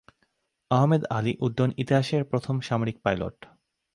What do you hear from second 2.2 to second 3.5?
প্রথম সামরিক পাইলট।